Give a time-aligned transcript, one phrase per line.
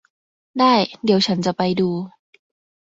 [0.59, 0.73] ได้
[1.03, 1.89] เดี๋ยวฉันจะไปดู